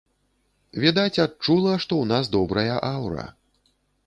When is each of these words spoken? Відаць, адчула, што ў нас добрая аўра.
Відаць, 0.83 1.21
адчула, 1.25 1.75
што 1.83 1.93
ў 1.99 2.05
нас 2.13 2.33
добрая 2.37 2.75
аўра. 2.93 3.29